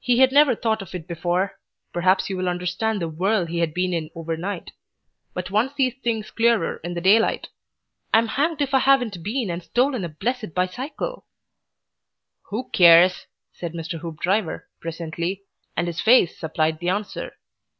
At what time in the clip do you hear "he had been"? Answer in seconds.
3.46-3.92